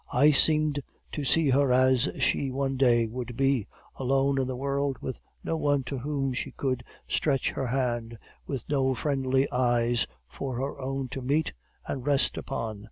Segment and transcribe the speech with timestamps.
[0.11, 0.79] I seemed
[1.11, 5.55] to see her as she one day would be, alone in the world, with no
[5.57, 8.17] one to whom she could stretch her hand,
[8.47, 11.53] with no friendly eyes for her own to meet
[11.85, 12.79] and rest upon.